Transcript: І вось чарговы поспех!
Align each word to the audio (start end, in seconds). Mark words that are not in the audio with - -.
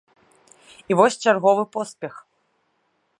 І 0.93 0.97
вось 1.01 1.19
чарговы 1.27 1.63
поспех! 1.77 2.13